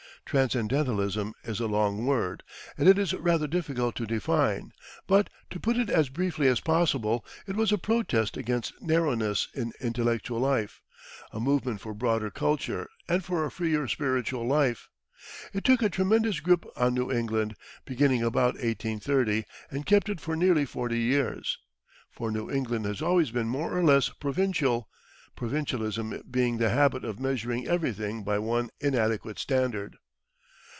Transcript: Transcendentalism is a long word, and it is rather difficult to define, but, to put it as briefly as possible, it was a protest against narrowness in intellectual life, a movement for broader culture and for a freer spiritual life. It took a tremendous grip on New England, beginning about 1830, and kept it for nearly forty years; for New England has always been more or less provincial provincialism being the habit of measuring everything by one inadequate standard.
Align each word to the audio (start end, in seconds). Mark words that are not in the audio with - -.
Transcendentalism 0.23 1.33
is 1.43 1.59
a 1.59 1.67
long 1.67 2.05
word, 2.05 2.41
and 2.77 2.87
it 2.87 2.97
is 2.97 3.13
rather 3.13 3.47
difficult 3.47 3.95
to 3.97 4.05
define, 4.05 4.71
but, 5.05 5.29
to 5.49 5.59
put 5.59 5.75
it 5.75 5.89
as 5.89 6.07
briefly 6.07 6.47
as 6.47 6.61
possible, 6.61 7.25
it 7.47 7.57
was 7.57 7.73
a 7.73 7.77
protest 7.77 8.37
against 8.37 8.71
narrowness 8.81 9.49
in 9.53 9.73
intellectual 9.81 10.39
life, 10.39 10.79
a 11.33 11.39
movement 11.41 11.81
for 11.81 11.93
broader 11.93 12.29
culture 12.31 12.87
and 13.09 13.25
for 13.25 13.43
a 13.43 13.51
freer 13.51 13.89
spiritual 13.89 14.47
life. 14.47 14.87
It 15.51 15.65
took 15.65 15.81
a 15.81 15.89
tremendous 15.89 16.39
grip 16.39 16.63
on 16.77 16.93
New 16.93 17.11
England, 17.11 17.55
beginning 17.83 18.23
about 18.23 18.53
1830, 18.53 19.43
and 19.69 19.85
kept 19.85 20.07
it 20.07 20.21
for 20.21 20.37
nearly 20.37 20.63
forty 20.63 20.99
years; 20.99 21.57
for 22.09 22.31
New 22.31 22.49
England 22.49 22.85
has 22.85 23.01
always 23.01 23.31
been 23.31 23.49
more 23.49 23.77
or 23.77 23.83
less 23.83 24.07
provincial 24.07 24.87
provincialism 25.35 26.23
being 26.31 26.57
the 26.57 26.69
habit 26.69 27.03
of 27.03 27.19
measuring 27.19 27.67
everything 27.67 28.23
by 28.23 28.39
one 28.39 28.69
inadequate 28.79 29.37
standard. 29.37 29.97